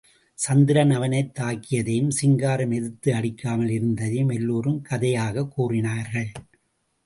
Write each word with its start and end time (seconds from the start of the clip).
சந்திரன் 0.33 0.91
அவனைத் 0.91 1.39
தாக்கியதையும், 1.39 2.09
சிங்காரம் 2.09 2.71
எதிர்த்து 2.71 3.13
அடிக்காமல் 3.13 3.69
இருந்தையும், 3.69 4.29
எல்லோரும் 4.29 4.85
கதையாகக் 4.89 5.51
கூறினார்கள். 5.51 6.31